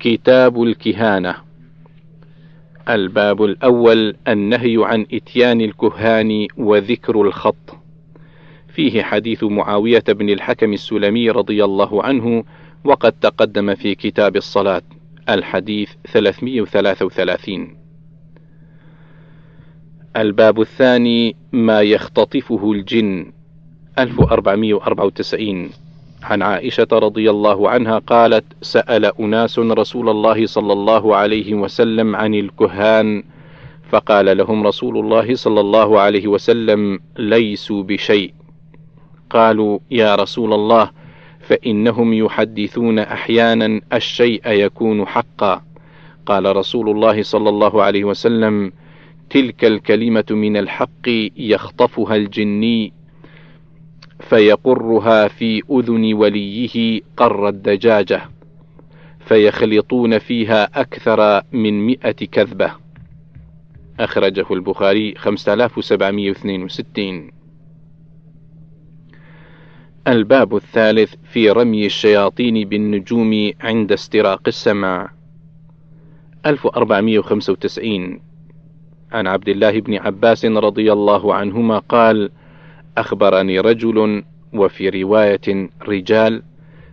[0.00, 1.34] كتاب الكهانة.
[2.88, 7.76] الباب الأول النهي عن إتيان الكهان وذكر الخط.
[8.68, 12.44] فيه حديث معاوية بن الحكم السلمي رضي الله عنه
[12.84, 14.82] وقد تقدم في كتاب الصلاة
[15.28, 17.76] الحديث 333
[20.16, 23.32] الباب الثاني ما يختطفه الجن
[23.98, 25.70] 1494
[26.22, 32.34] عن عائشة رضي الله عنها قالت: سأل أناس رسول الله صلى الله عليه وسلم عن
[32.34, 33.22] الكهان،
[33.90, 38.34] فقال لهم رسول الله صلى الله عليه وسلم: ليسوا بشيء.
[39.30, 40.90] قالوا: يا رسول الله،
[41.40, 45.62] فإنهم يحدثون أحيانا الشيء يكون حقا.
[46.26, 48.72] قال رسول الله صلى الله عليه وسلم:
[49.30, 52.92] تلك الكلمة من الحق يخطفها الجني
[54.20, 58.22] فيقرها في أذن وليه قر الدجاجة
[59.20, 62.72] فيخلطون فيها أكثر من مئة كذبة.
[64.00, 67.30] أخرجه البخاري 5762
[70.08, 75.10] الباب الثالث في رمي الشياطين بالنجوم عند استراق السماء.
[76.46, 78.20] 1495
[79.12, 82.30] عن عبد الله بن عباس رضي الله عنهما قال:
[83.00, 86.42] أخبرني رجل وفي رواية رجال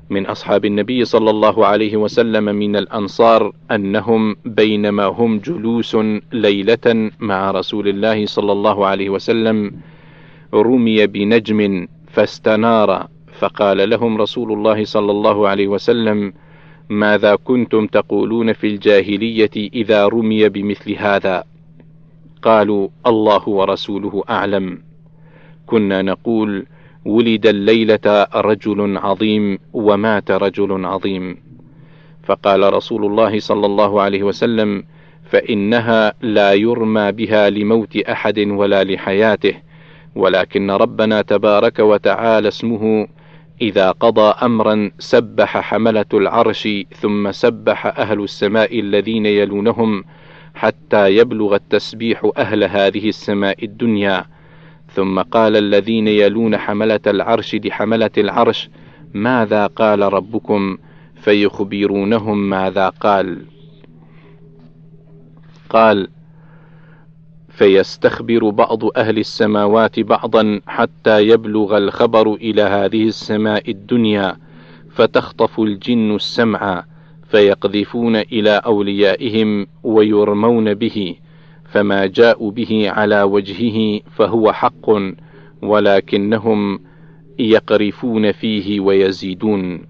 [0.09, 5.97] من أصحاب النبي صلى الله عليه وسلم من الأنصار أنهم بينما هم جلوس
[6.33, 9.71] ليلة مع رسول الله صلى الله عليه وسلم
[10.53, 13.07] رمي بنجم فاستنار
[13.39, 16.33] فقال لهم رسول الله صلى الله عليه وسلم
[16.89, 21.43] ماذا كنتم تقولون في الجاهلية إذا رمي بمثل هذا؟
[22.41, 24.84] قالوا الله ورسوله أعلم.
[25.65, 26.65] كنا نقول
[27.05, 31.37] ولد الليلة رجل عظيم ومات رجل عظيم.
[32.23, 34.83] فقال رسول الله صلى الله عليه وسلم
[35.25, 39.53] فإنها لا يرمى بها لموت أحد ولا لحياته
[40.15, 43.07] ولكن ربنا تبارك وتعالى اسمه
[43.61, 50.03] إذا قضى أمرا سبح حملة العرش ثم سبح أهل السماء الذين يلونهم
[50.55, 54.25] حتى يبلغ التسبيح أهل هذه السماء الدنيا.
[54.95, 58.69] ثم قال الذين يلون حملة العرش لحملة العرش
[59.13, 60.77] ماذا قال ربكم؟
[61.15, 63.45] فيخبرونهم ماذا قال.
[65.69, 66.07] قال
[67.49, 74.37] فيستخبر بعض أهل السماوات بعضا حتى يبلغ الخبر إلى هذه السماء الدنيا
[74.91, 76.85] فتخطف الجن السمع
[77.29, 81.15] فيقذفون إلى أوليائهم ويرمون به
[81.75, 84.89] فما جاءوا به على وجهه فهو حق
[85.61, 86.79] ولكنهم
[87.39, 89.81] يقرفون فيه ويزيدون.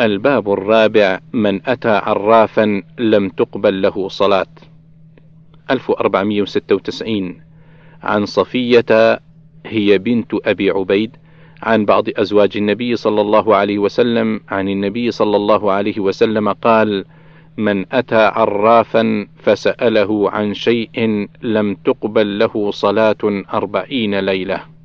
[0.00, 4.46] الباب الرابع من أتى عرافا لم تقبل له صلاة.
[5.70, 7.40] 1496
[8.02, 9.20] عن صفية
[9.66, 11.16] هي بنت أبي عبيد
[11.62, 17.04] عن بعض أزواج النبي صلى الله عليه وسلم عن النبي صلى الله عليه وسلم قال:
[17.56, 24.75] من أتى عرافا فسأله عن شيء لم تقبل له صلاة أربعين ليلة.